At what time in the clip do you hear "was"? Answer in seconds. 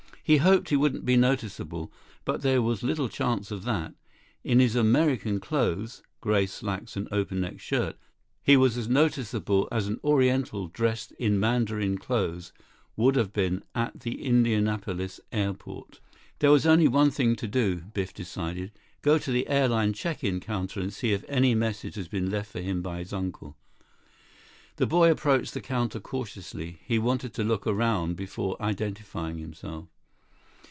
2.61-2.83, 8.55-8.77, 16.51-16.65